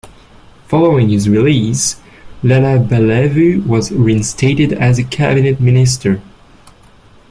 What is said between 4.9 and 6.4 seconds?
a Cabinet Minister.